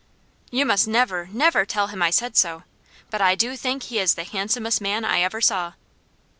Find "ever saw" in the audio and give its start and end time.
5.21-5.73